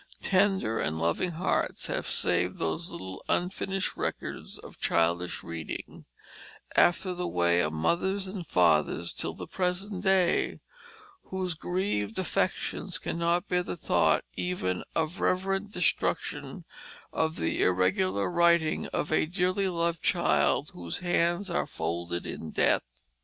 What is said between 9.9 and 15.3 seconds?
day, whose grieved affections cannot bear the thought even of